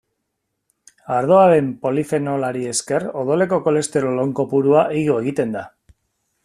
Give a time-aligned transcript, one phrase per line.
[1.17, 5.67] Ardoaren polifenolari esker odoleko kolesterol on kopurua igo egiten da.